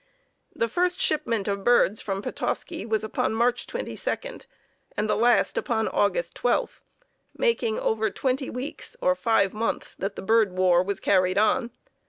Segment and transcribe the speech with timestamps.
[0.55, 4.39] The first shipment of birds from Petoskey was upon March 22,
[4.97, 6.81] and the last upon August 12,
[7.37, 11.69] making over twenty weeks, or five months, that the bird war was carried on.